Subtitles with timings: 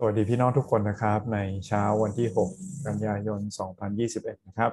[0.00, 2.48] สวัสดีพี่น้องทุกคนนะครับในเช้าวันที่ 6
[2.86, 3.40] กันยายน
[3.94, 4.72] 2021 นะครับ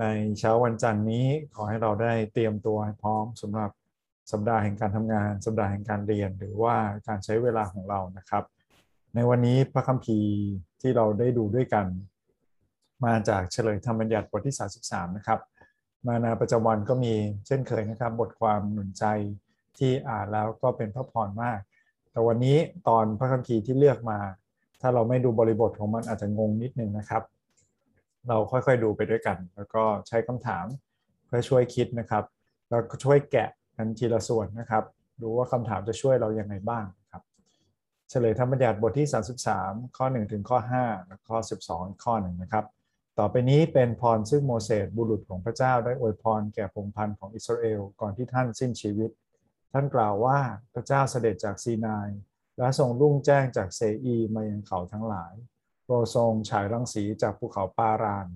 [0.00, 0.04] ใน
[0.38, 3.70] เช้าวันจันทร์นี้ขอให้เราได้เตรียมตัวให้พร้อมสำหรับ
[4.32, 6.76] สัปดาห์แห่งการทำงาน สัปดาห์แห่งการเรียน หรือว่า
[7.08, 8.44] การใช้เวลาของเรานะครับ
[9.14, 10.32] ในวันนี้พระคัมภีร์
[10.80, 11.86] ที่เราได้ดูด้วยกัน
[13.04, 14.56] มาจากเฉลยธรรมบัญญัติบทที่
[14.86, 15.40] 33 นะครับ
[16.06, 17.14] มานาประจำวันก็มี
[17.46, 19.04] เช่นเคยนะครับ บทความหนุนใจ
[19.78, 21.60] ที่อ่านแล้วก็เป็นพระพรมาก
[22.12, 22.56] แต่วันนี้
[22.88, 24.18] ตอนพระคัมภีร์ที่เลือกมา
[24.80, 27.22] ถ้าเราไม่ดูบริบทของมันอาจจะงงนิดนึงนะครับ
[28.28, 30.66] เราค่อยๆดูไปด้วยกัน แล้วก็ใช้คำถาม
[31.26, 32.24] เพื่อช่วยคิดนะครับ
[32.68, 34.84] แล้วก็ช่วยแกะกันทีละส่วนนะครับ
[35.22, 37.22] ดูว่าคำถามจะช่วยเราอยังไงบ้างครับ
[38.10, 39.08] เฉลยธรรมบัญญัติบทที่
[39.50, 41.38] 33 ข้อ 1 ถึงข้อ 5 และข้อ
[41.70, 42.64] 12 ข้อหนึ่งนะครับ
[43.18, 49.10] ต่อไปนี้เป็นพรซึ่งโมเสสบุรุษของพระเจ้าได้อวยพรแก่พงพันธ์ของอิสราเอลก่อนที่ท่านสิ้นชีวิต
[49.72, 50.38] ท่านกล่าวว่า
[50.72, 52.08] พระเจ้าเสด็จจากซีนาย
[52.58, 55.34] และทรงรุ่งแจ้งจากเซอีมายังเขาทั้งหลาย
[55.84, 58.28] โปรทรงฉายรังสีจากภูเขาปาราน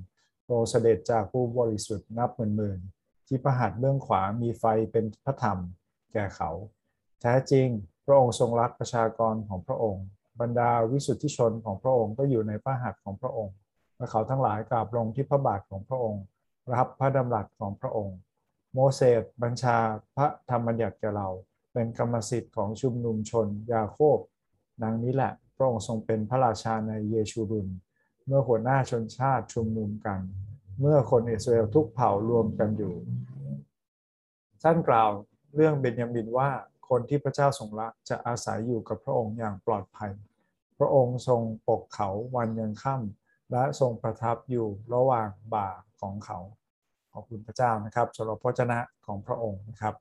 [0.44, 5.58] โปรเสด็จจากผู้บริสุทธิ์นับหมื่นๆที่ประหัตเบื้องขวามีไฟเป็นพระธรรม
[6.12, 6.50] แก่เขา
[7.20, 7.68] แท้จริง
[8.06, 10.04] พระองค์ทรงรักประชากรของพระองค์
[10.40, 13.56] บรรดาวิสุทธิชนของพระองค์ก็อยู่ในพระหัตถ์ของพระองค์
[13.96, 16.22] และเขาทั้งหลายกราบลงที่พระบาทของพระองค์
[16.74, 18.16] รับพระดำรัสของพระองค์
[18.76, 19.76] โมเสสบัญชา
[20.16, 21.28] พระธรรมบัญญัติแก่เรา
[21.72, 24.18] เป็นกรรมสิทธิ์ของชุมนุมชนยาโคบ
[24.82, 27.68] ดังนี้แหละ พระองค์ทรงเป็นพระราชาในเยชูรุน
[28.26, 30.20] เมื่อหัวหน้าชนชาติชุมนุมกัน
[30.80, 32.94] เมื่อคนอิสราเอลทุกเผ่ารวมกันอยู่
[34.62, 35.10] ท่านกล่าว
[35.54, 36.50] เรื่องเบนยามินว่า
[36.88, 40.12] คนที่พระเจ้าทรงรักจะอาศัยอยู่กับพระองค์อย่างปลอดภัย
[40.78, 45.68] พระองค์ทรงปกเขาวันยังค่ำและทรงประทับอยู่ระหว่างบ่า
[46.00, 46.38] ของเขา
[47.14, 49.94] ขอบคุณพระเจ้านะครับสำหรับพระเจนะของพระองค์นะครับ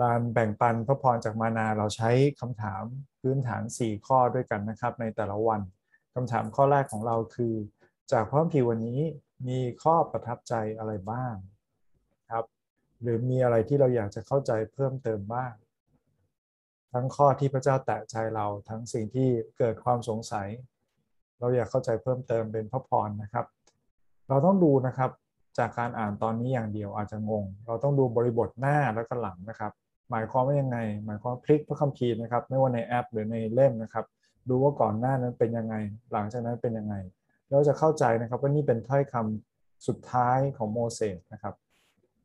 [0.00, 2.10] ลานแบ่งปันพระพรจากมานาเราใช้
[2.40, 2.82] คำถาม
[3.20, 5.60] พื้นฐาน 4 ข้อด้วยกันนะครับ ในแต่ละวัน
[6.14, 7.54] คำถามข้อแรกของเราคือ
[8.12, 9.00] จากพระคัมภีร์วันนี้
[9.48, 11.34] มีข้อประทับใจอะไรบ้าง
[12.30, 12.44] ครับ
[13.02, 15.52] หรือมีอะไรที่เราอยากจะเข้าใจเพิ่มเติมบ้าง
[16.92, 20.48] ทั้งข้อที่พระเจ้าแตะใจเราทั้งสิ่งที่เกิดความสงสัย
[21.38, 23.46] เราอยากเข้าใจเพิ่มเติมเป็นพระพรนะครับ
[24.28, 25.10] เราต้องดูนะครับ
[25.58, 29.72] จากการอ่านตอนนี้อย่างเดียวอาจจะงง เราต้องดูบริบทหน้าแล้วก็หลังนะครับ
[30.10, 34.04] หมายความว่ายังไง หมายความพลิกพระคัมภีร์นะครับ ไม่ว่าในแอป หรือในเล่มนะครับ
[34.48, 35.74] ดูว่าก่อนหน้านั้นเป็นยังไง
[36.12, 36.94] หลังจากนั้นเป็นยังไง
[37.50, 41.54] เราจะเข้าใจนะครับว่านี่เป็นถ้อยคำสุดท้ายของโมเสสนะครับ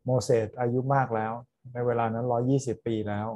[0.05, 1.33] โมเสสอายุมากแล้ว
[1.73, 2.25] ในเวลานั้น
[2.55, 3.27] 120 ปีแล้ว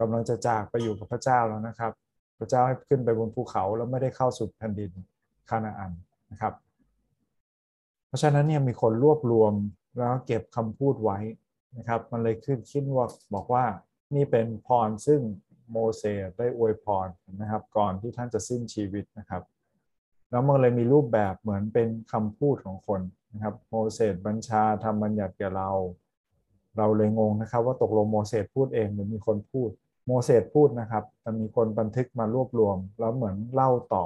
[0.00, 1.92] กำลังจะจากไปอยู่กับพระเจ้าแล้วนะครับ
[2.38, 4.90] พระเจ้าให้ขึ้นไปบนภูเขาแล้วไม่ได้เข้าสู่แผ่นดิน
[5.50, 5.92] คานาอัน
[6.32, 6.52] นะครับ
[8.16, 9.52] ราะฉะนั้นเนี่ยมีคนรวบรวม
[9.98, 11.18] แล้วเก็บคำพูดไว้
[11.78, 13.64] นะครับ มันเลยขึ้นคิดว่าบอกว่า
[14.14, 15.20] นี่เป็นพรซึ่ง
[15.70, 17.08] โมเสสได้อวยพร
[17.40, 19.42] นะครับ ก่อนที่ท่านจะสิ้นชีวิตนะครับ
[20.30, 23.00] แล้วมันเลยมีรูปแบบเหมือนเป็นคำพูดของคน
[23.32, 25.70] นะครับโมเสสบัญชาทำบัญญัติแก่เรา
[26.76, 29.70] เราเลยงงนะครับ ว่าตกลงโมเสสพูดเองหรือมีคนพูด
[30.06, 34.04] โมเสสพูดนะครับ แต่มีคนบันทึกมารวบรวม แล้วเหมือนเล่าต่อ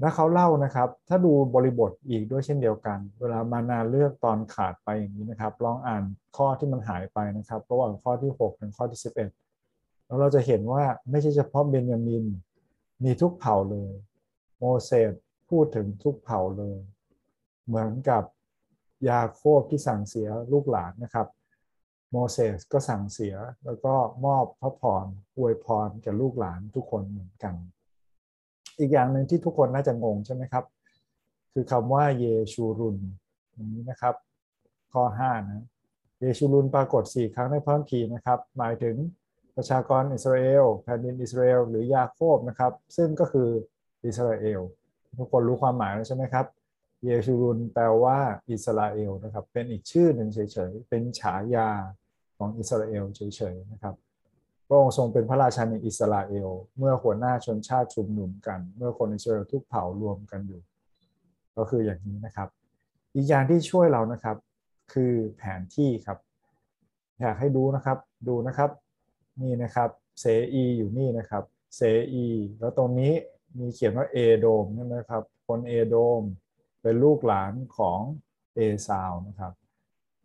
[0.00, 6.04] และเขาเล่านะครับ ถ้าดูบริบทอีกด้วยเช่นเดียวกัน เวลามานาเลือกตอนขาดไปอย่างนี้นะครับ ลองอ่าน
[6.36, 9.00] ข้อที่มันหายไปนะครับ ระหว่างข้อที่ 6 ถึงข้อที่
[9.52, 12.24] 11 แล้วเราจะเห็นว่าไม่ใช่เฉพาะเบนยามิน
[13.04, 13.92] มีทุกเผ่าเลย
[14.58, 15.12] โมเสส
[15.50, 16.78] พูดถึงทุกเผ่าเลย
[17.66, 18.22] เหมือนกับ
[19.08, 21.26] ยาโคบที่สั่งเสียลูกหลานนะครับ
[22.10, 23.94] โมเสสก็สั่งเสียแล้วก็
[24.26, 25.06] มอบพระพร
[25.36, 27.54] อวยพรแก่ลูกหลานทุกคนเหมือนกัน
[28.78, 30.64] อีกอย่างหนึ่งที่ทุกคนน่าจะงงใช่ไหมครับ
[31.52, 32.96] คือคำว่าเยชูรุน
[33.74, 34.14] นี้นะครับ
[34.92, 35.64] ข้อ5นะ
[36.20, 38.96] เยชูรุนปรากฏ 4 ครั้งในพระคัมภีร์นะครับ หมายถึง
[39.56, 43.48] ประชากรอิสราเอลแผ่นดินอิสราเอลหรือยาโคบนะครับ ซึ่งก็คือ
[44.06, 44.60] อิสราเอล
[45.18, 46.46] ทุกคนรู้ความหมายแล้วใช่ไหมครับ
[47.04, 48.18] เยชูรุนแปลว่า
[48.50, 51.70] อิสราเอลนะครับ เป็นอีกชื่อหนึ่งเฉยๆ เป็นฉายา
[52.38, 53.20] ของอิสราเอลเฉ
[53.52, 53.94] ยๆนะครับ
[54.66, 60.60] พระองค์ทรงเป็นพระราชาในอิสราเอล เมื่อหัวหน้าชนชาติชุมนุมกัน เมื่อคนอิสราเอลทุกเผ่ารวมกันอยู่
[61.56, 62.48] ก็คืออย่างนี้นะครับ
[63.14, 64.36] อีกอย่างที่ช่วยเรานะครับ
[64.92, 66.18] คือแผนที่ครับ
[67.20, 67.98] อยากให้ดูนะครับ
[68.28, 68.70] ดูนะครับ
[69.42, 69.90] นี่นะครับ
[70.20, 71.44] เสอีร์อยู่นี่นะครับ
[71.76, 71.80] เส
[72.12, 72.26] อีร์
[72.58, 73.12] แล้วตรงนี้
[73.58, 76.22] มีเขียนว่าเอโดมใช่ไหมครับคนเอโดม
[76.82, 78.00] เป็นลูกหลานของ
[78.54, 79.52] เอซาวนะครับ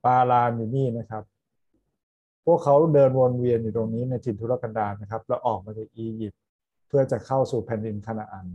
[0.03, 1.23] ปารานอยู่นี่นะครับ
[2.45, 6.41] พวกเขาเดินวนเวียนอยู่ตรงนี้ในถิ่นทุรกันดารนะครับ แล้วออกมาจากอียิปต์
[6.87, 8.47] เพื่อจะเข้าสู่แผ่นดินคานาอัน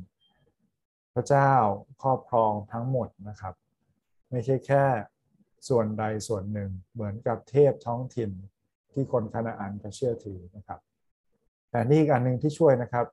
[1.14, 1.52] พระเจ้า
[2.02, 3.54] ครอบครองทั้งหมดนะครับ
[4.30, 4.84] ไม่ใช่แค่
[5.68, 8.30] ส่วนใดส่วนหนึ่งเหมือนกับเทพท้องถิ่น
[8.92, 10.80] ที่คนคานาอันเขาเชื่อถือนะครับ
[11.70, 13.06] แต่นี่อีกอันหนึ่งที่ช่วยนะครับ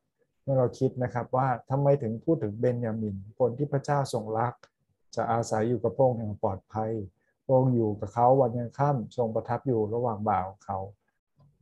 [0.44, 4.54] เมื่อเราคิดนะครับว่าทำไมถึงพูดถึงเบนยามินคนที่พระเจ้าทรงรัก
[5.16, 6.92] จะอาศัยอยู่กับพระองค์อย่างปลอดภัย
[7.44, 10.80] พระองค์อยู่กับเขาวันยังค่ำทรงประทับอยู่ระหว่างบ่าวเขา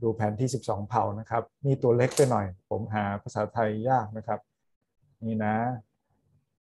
[0.01, 4.39] ดูแผนที่ 12 เผ่านะครับนี่ตัวเล็กไปหน่อย ผมหาภาษาไทยยากนะครับ
[5.23, 5.55] นี่นะ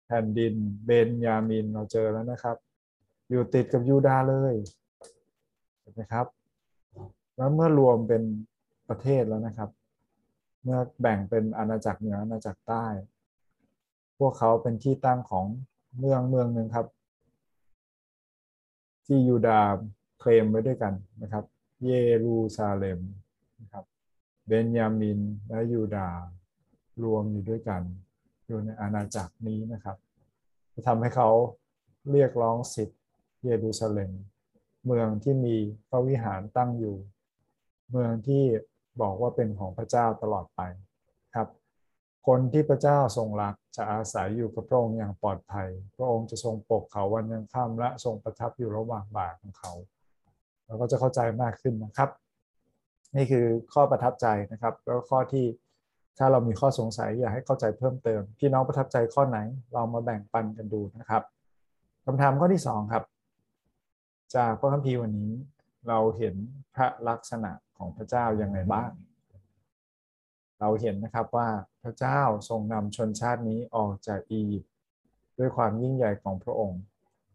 [0.07, 0.55] แผ่นดิน
[0.87, 2.57] เบนยามินเราเจอแล้วนะครับ
[3.31, 4.55] อยู่ติดกับยูดาเลย
[5.81, 6.27] เห็นไหมครับ
[7.37, 8.23] แล้วเมื่อรวมเป็น
[8.89, 9.71] ประเทศแล้วนะครับ
[10.63, 12.87] เมื่อแบ่งเป็นอาณาจักรเหนืออาณาจักรใต้
[14.19, 15.47] พวกเขาเป็นที่ตั้งของ
[15.99, 16.87] เมืองเมืองหนึ่งครับ
[19.13, 19.71] ที่ยูดาห์
[20.21, 21.45] เคลมไว้ด้วยกันนะครับ
[21.85, 21.91] เย
[22.25, 23.01] รูซาเล็ม
[23.61, 23.85] นะครับ
[24.47, 26.21] เบนยามินและยูดาห์
[27.05, 27.83] รวมอยู่ด้วยกัน
[28.47, 29.97] อยู่ในอาณาจักรนี้นะครับ
[30.75, 31.29] จะทำให้เขา
[32.11, 33.01] เรียกร้องสิทธิ์
[33.45, 34.11] เยรูซาเล็ม
[34.87, 35.57] เมืองที่มี
[35.91, 36.97] พระวิหารตั้งอยู่
[37.91, 38.45] เมืองที่
[39.01, 40.61] บอกว่าเป็นของพระเจ้าตลอดไป
[41.35, 41.49] ครับ
[42.27, 49.73] คนที่พระเจ้าทรงรัก จะอาศัยอยู่กับพระองค์อย่างปลอดภัย พระองค์จะทรงปกเขาวันยังค่ำและทรงประทับอยู่ระหว่างบ่าของเขา
[50.67, 52.11] เราก็จะเข้าใจมากขึ้นนะครับ
[53.17, 55.47] นี่คือข้อประทับใจนะครับ แล้วข้อที่
[56.19, 59.39] ถ้าเรามีข้อสงสัยอยากให้เข้าใจเพิ่มเติม พี่น้องประทับใจข้อไหน
[59.73, 61.23] เรามาแบ่งปันกันดูนะครับ
[62.05, 63.05] คำถามข้อที่2ครับ
[64.37, 65.33] จากพระคัมภีร์วันนี้
[65.89, 66.35] เราเห็น
[66.75, 68.91] พระลักษณะของพระเจ้ายังไงบ้าง
[70.61, 71.49] เราเห็นนะครับว่า
[71.83, 74.73] พระเจ้าทรงนำชนชาตินี้ออกจากอียิปต์
[75.39, 76.81] ด้วยความยิ่งใหญ่ของพระองค์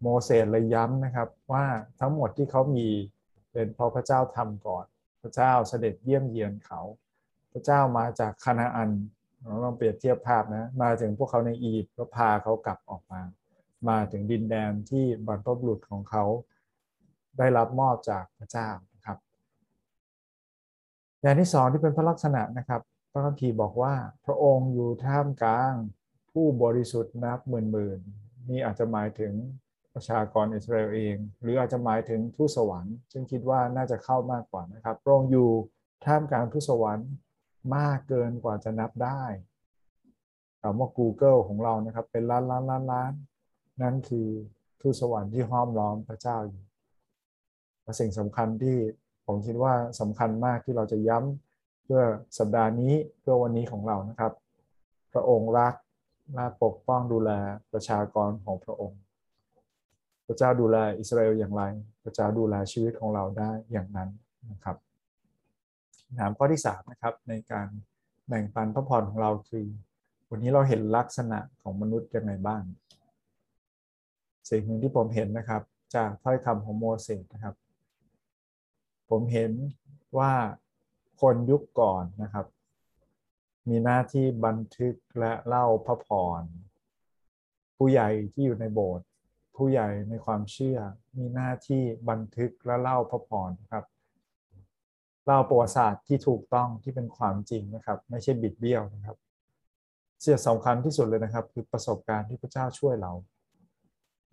[0.02, 1.66] โมเสสเลยย้ำนะครับว่า
[2.00, 2.88] ทั้งหมดที่เขามี
[3.52, 4.86] เป็นเพราะพระเจ้าทำก่อน
[5.22, 6.82] พระเจ้าเสด็จเยี่ยมเยียนเขา
[7.54, 8.92] พระเจ้ามาจากคานาอัน
[9.42, 13.22] เราลองเปรียบเทียบภาพนะมาถึงพวกเขาในอียิปต์ก็พาเขากลับออกมา
[13.90, 16.24] มาถึงดินแดนที่บรรพบุรุษของเขา
[17.38, 19.18] ได้รับมอบจากพระเจ้านะครับ
[21.22, 22.82] อย่างที่สองที่เป็นพระลักษณะนะครับ
[23.16, 23.94] ระคัมภีร์บอกว่า
[24.26, 25.74] พระองค์อยู่ท่ามกลาง
[26.32, 28.00] ผู้บริสุทธิ์นับหมื่นหมื่น
[28.50, 29.34] นี่อาจจะหมายถึง
[29.94, 35.50] ประชากรอิสราเอลเอง หรืออาจจะหมายถึงทูตสวรรค์ซึ่งคิดว่าน่าจะเข้ามากกว่านะครับพระองค์อยู่
[36.06, 37.10] ท่ามกลางทูตสวรรค์
[37.76, 39.24] มากเกินกว่าจะนับได้
[40.62, 43.14] คำว่า Google ของเรานะครับ เป็นล้านล้านล้านล้าน
[43.82, 44.28] นั่นคือ
[44.82, 46.64] ทูตสวรรค์ที่ห้อมล้อมพระเจ้าอยู่
[48.00, 48.78] สิ่งสำคัญที่
[49.26, 51.45] ผมคิดว่าสำคัญมากที่เราจะย้ำ
[51.86, 52.04] เพื่อ
[52.38, 54.32] สัปดาห์นี้เพื่อวันนี้ของเรานะครับ
[55.14, 55.74] พระองค์รัก
[56.36, 57.32] และปกป้องดูแล
[57.74, 59.00] ประชากรของพระองค์
[60.26, 61.64] พระเจ้าดูแลอิสราเอลอย่างไร
[62.04, 64.10] พระเจ้าดูแลชีวิตของเราได้อย่างนั้น
[64.52, 64.78] นะครับ
[66.20, 67.68] ถามข้อที่3นะครับในการ
[68.28, 69.66] แบ่งปันพระพรของเราคือ
[70.30, 72.62] วันนี้เราเห็นลักษณะของมนุษย์ยังไงบ้าง
[74.50, 75.62] สิ่งหนึ่งที่ผมเห็นนะครับ
[75.96, 77.56] จากถ้อยคำของโมเสสนะครับ
[79.10, 79.52] ผมเห็น
[80.18, 80.32] ว่า
[81.22, 82.46] คนยุคก่อนนะครับ
[83.70, 86.08] มีหน้าที่บันทึกและเล่าพระพ
[86.40, 86.42] ร
[87.78, 89.08] ผู้ใหญ่ที่อยู่ในโบสถ์
[89.56, 90.78] ผู้ใหญ่ในความเชื่อ
[91.18, 93.86] มีหน้าที่บันทึกและเล่าพระพรครับ
[95.26, 99.18] เล่าประวัติศาสตร์ที่ถูกต้องที่เป็นความจริงนะครับ ไม่ใช่บิดเบี้ยวนะครับ
[100.24, 103.12] สิ่งสำคัญที่สุดเลยนะครับ คือประสบการณ์ที่พระเจ้าช่วยเรา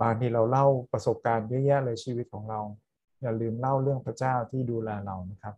[0.01, 2.61] บางทีเราเล่าประสบการณ์เยอะแยะเลยชีวิตของเรา
[3.23, 5.55] อย่าลืมเล่าเรื่องพระเจ้าที่ดูแลเรานะครับ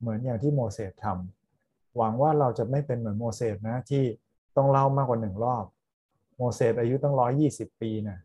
[0.00, 4.04] เหมือนอย่างที่โมเสสทำหวังว่าเราจะไม่เป็นเหมือนโมเสสนะที่
[4.56, 5.64] ต้องเล่ามากกว่าหนึ่งรอบ
[6.36, 8.18] โมเสสอายุตั้งร้อยี่สิบปีนะ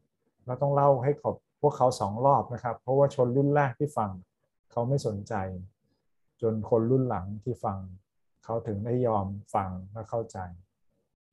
[0.46, 4.12] เราต้องเล่าให้ขอบพวกเขาสองรอบนะครับ เพราะว่าชนรุ่นแรกที่ฟัง
[4.72, 5.34] เขาไม่สนใจ
[6.42, 7.78] จนคนรุ่นหลังที่ฟัง
[8.44, 10.38] เขาถึงได้ยอมฟังและเข้าใจ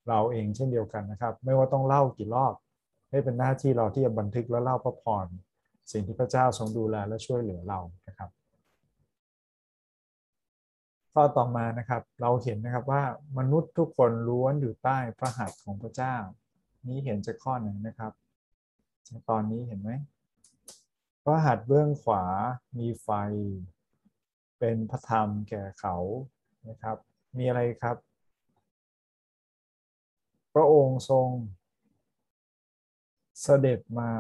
[0.09, 2.55] เราเองเช่นเดียวกันนะครับ ไม่ว่าต้องเล่ากี่รอบ
[3.11, 5.27] ให้เป็นหน้าที่เราที่จะบันทึกและเล่าพระพร
[5.93, 8.31] สิ่งที่พระเจ้าทรงดูแลและช่วยเหลือเรานะครับ
[11.13, 13.03] ข้อต่อมานะครับ เราเห็นนะครับว่า
[13.39, 16.17] มนุษย์ทุกคนล้วนอยู่ใต้พระหัตถ์ของพระเจ้า
[16.89, 18.13] นี้เห็นจากข้อไหนนะครับ
[19.31, 19.91] ตอนนี้เห็นไหม
[21.23, 22.25] พระหัตถ์เบื้องขวา
[22.79, 23.09] มีไฟ
[24.59, 25.97] เป็นพระธรรมแก่เขา
[26.69, 26.97] นะครับ
[27.37, 27.97] มีอะไรครับ
[30.55, 31.29] พระองค์ทรง
[33.43, 34.13] เสด็จมา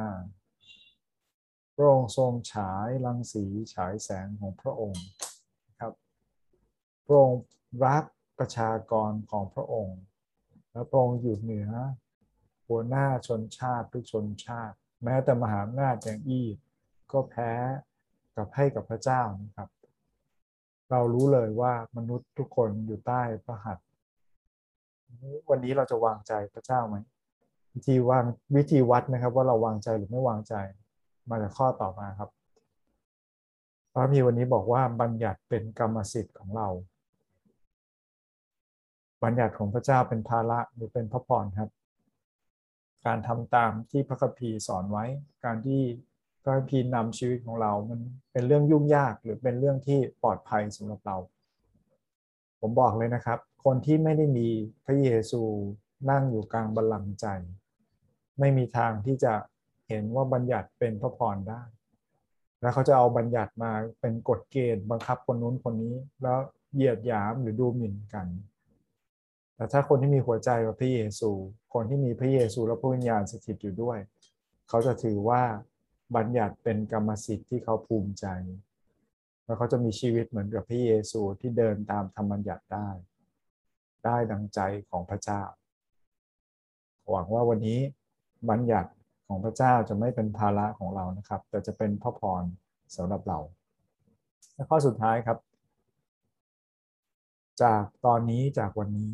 [1.74, 5.04] พระองค์ทรงฉายรังสีฉายแสงของพระองค์
[7.08, 7.42] พระองค์
[7.84, 8.04] รัก
[8.38, 9.98] ประชากรของพระองค์
[10.72, 11.70] และพระองค์อยู่เหนือ
[12.68, 16.68] หัวหน้าชนชาติทุกชนชาติ แม้แต่มหาอำนาจอย่างอียิปต์
[17.12, 17.52] ก็แพ้
[18.36, 19.68] กับให้กับพระเจ้านะครับ
[20.90, 23.86] เรารู้เลยว่ามนุษย์ทุกคนอยู่ใต้พระหัตถ์
[25.50, 26.96] วันนี้เราจะวางใจพระเจ้าไหม
[27.74, 28.24] วิธีวาง
[28.56, 30.54] วิธีวัดนะครับ ว่าเราวางใจหรือไม่วางใจ
[31.30, 32.30] มาจากข้อต่อมาครับ
[33.92, 36.68] พระพีวันนี้บอกว่าบัญญัติเป็นกรรมสิทธิ์ของเรา
[39.22, 41.70] บัญญัติของพระเจ้าเป็นภาระหรือเป็นพระพรครับ
[43.06, 45.04] การทำตามที่พระคัมภีร์สอนไว้
[45.44, 45.80] การที่
[46.42, 48.00] พระคัมภีร์นำชีวิตของเรา มัน
[48.32, 51.16] เป็นเรื่องยุ่งยากหรือเป็นเรื่องที่ปลอดภัยสำหรับเรา
[52.60, 54.48] ผมบอกเลยนะครับ คนที่ไม่ได้มี
[54.84, 55.42] พระเยซู
[56.10, 57.26] นั่งอยู่กลางบัลลังก์ใจ
[58.38, 59.32] ไม่มีทางที่จะ
[59.88, 61.62] เห็นว่าบัญญัติเป็นพระพรได้
[62.60, 66.38] แล้วเขาจะเอาบัญญัติมาเป็นกฎเกณฑ์บังคับคนนู้นคนนี้ แล้ว
[66.74, 68.26] เหยียดหยามหรือดูหมิ่นกัน
[69.58, 71.30] แต่ถ้าคนที่มีหัวใจกับพระเยซู
[71.74, 73.98] คนที่มีพระเยซูและพระวิญญาณสถิตอยู่ด้วย
[74.68, 75.42] เขาจะถือว่า
[76.16, 78.26] บัญญัติเป็นกรรมสิทธิ์ที่เขาภูมิใจ
[79.44, 82.88] แล้วเขาจะมีชีวิตเหมือนกับพระเยซูที่เดินตามธรรมบัญญัติได้
[84.04, 84.60] ได้ดังใจ
[84.90, 85.42] ของพระเจ้า
[87.10, 87.80] หวังว่าวันนี้
[88.50, 88.90] บัญญัติ
[89.26, 92.42] ของพระเจ้าจะไม่เป็นภาระของเรานะครับ แต่จะเป็นพระพร
[92.96, 93.38] สำหรับเรา
[94.54, 95.38] และข้อสุดท้ายครับ
[97.62, 99.12] จากตอนนี้จากวันนี้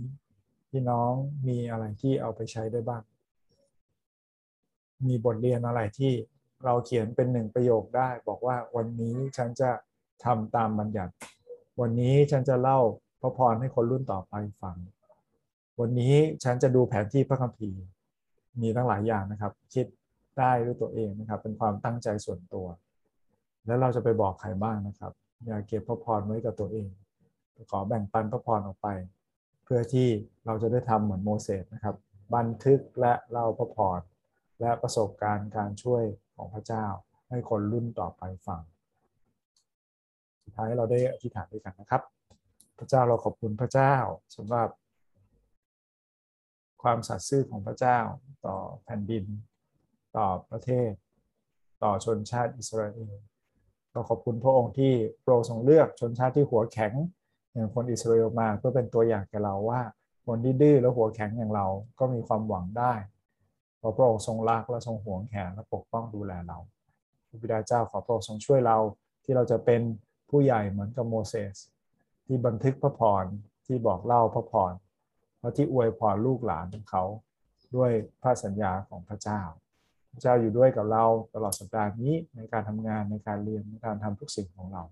[0.77, 1.13] พี่น้อง
[1.49, 3.03] มีอะไรที่เอาไปใช้ได้บ้าง
[5.07, 6.13] มีบทเรียนอะไรที่
[6.65, 9.71] เราเขียนเป็นหนึ่งประโยคได้บอกว่าวันนี้ฉันจะ
[10.25, 11.13] ทำตามบัญญัติ
[11.81, 12.79] วันนี้ฉันจะเล่า
[13.21, 14.77] พระพรให้คนรุ่นต่อไปฟัง
[15.81, 16.15] วันนี้
[16.45, 17.83] ฉันจะดูแผนที่พระคัมภีร์
[18.61, 19.87] มีตั้งหลายอย่างนะครับ คิด
[20.39, 22.67] ได้ด้วยตัวเองนะครับ เป็นความตั้งใจส่วนตัว
[23.67, 25.13] แล้วเราจะไปบอกใครบ้างนะครับ
[25.47, 26.89] อย่าเก็บพระพรไว้กับตัวเอง
[27.71, 28.89] ขอแบ่งปันพระพรออกไป
[29.65, 30.09] เพื่อที่
[30.47, 31.97] เราจะได้ทำเหมือนโมเสสนะครับ
[32.35, 34.01] บันทึกและเล่าพระพอร
[34.61, 36.05] และประสบการณ์การช่วย
[36.37, 36.87] ของพระเจ้า
[37.29, 38.63] ให้คนรุ่นต่อไปฟัง
[40.43, 42.03] สุดท้ายเราได้อธิษฐานด้วยกันนะครับ
[42.79, 43.95] พระเจ้าเราขอบคุณพระเจ้า
[44.37, 44.69] สำหรับ
[46.83, 47.99] ความสัตย์ซื่อของพระเจ้า
[48.47, 49.25] ต่อแผ่นดิน
[50.17, 50.91] ต่อประเทศ
[51.83, 53.15] ต่อชนชาติอิสราเอล
[53.93, 54.93] เราขอบคุณพระองค์ที่
[55.23, 56.93] โปรทรงเลือกชนชาติที่หัวแข็ง
[57.55, 59.81] อย่างคนอิสราเอลมาเพื่อเป็นตัวอย่างแก่เราว่า
[60.27, 61.67] คนที่ดื้อและหัวแข็งอย่างเรา
[61.99, 62.95] ก็มีความหวังได้
[63.79, 66.59] เพราะพระองค์ทรงรักและทรงห่วงแขนและปกป้องดูแลเรา
[67.29, 68.79] พระบิดาเจ้าขอพระองค์ทรงช่วยเรา
[69.25, 69.81] ที่เราจะเป็น
[70.31, 71.57] ผู้ใหญ่เหมือนกับโมเสส
[72.27, 73.25] ที่บันทึกพระพร
[73.67, 74.73] ที่บอกเล่าพระพร
[75.41, 77.05] และที่อวยพรลูกหลานของเขา
[77.77, 77.91] ด้วย
[78.23, 79.41] พระสัญญาของพระเจ้า
[80.13, 84.83] พระเจ้าอยู่ด้วยกับเราตลอดสัปดาห์นี้ในการทำงานในการเรียนในการทำทุกสิ่งของเรา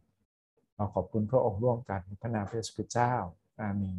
[0.83, 3.13] เราขอบคุณพระองค์ร่วมกันพระนามพระเยซูคริสต์เจ้า
[3.61, 3.99] อาเมน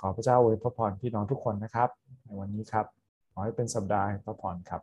[0.00, 1.88] ขอพระเจ้าอวยพระพรพี่น้องทุกคนนะครับ
[2.24, 2.86] ในวันนี้ครับ
[3.32, 4.82] ขอให้เป็นสัปดาห์พระพรครับ